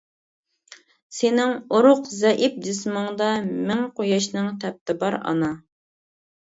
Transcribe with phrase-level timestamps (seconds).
[1.17, 5.57] سېنىڭ ئورۇق، زەئىپ جىسمىڭدا، مىڭ قۇياشنىڭ تەپتى بار ئانا.